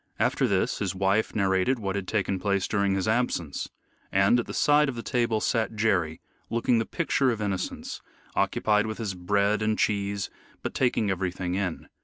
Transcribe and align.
After 0.17 0.47
this 0.47 0.79
his 0.79 0.95
wife 0.95 1.35
narrated 1.35 1.77
what 1.77 1.95
had 1.95 2.07
taken 2.07 2.39
place 2.39 2.67
during 2.67 2.95
his 2.95 3.07
absence. 3.07 3.69
And 4.11 4.39
at 4.39 4.47
the 4.47 4.51
side 4.55 4.89
of 4.89 4.95
the 4.95 5.03
table 5.03 5.39
sat 5.39 5.75
Jerry, 5.75 6.21
looking 6.49 6.79
the 6.79 6.87
picture 6.87 7.29
of 7.29 7.39
innocence, 7.39 8.01
occupied 8.35 8.87
with 8.87 8.97
his 8.97 9.13
bread 9.13 9.61
and 9.61 9.77
cheese, 9.77 10.31
but 10.63 10.73
taking 10.73 11.11
everything 11.11 11.53
in. 11.53 11.87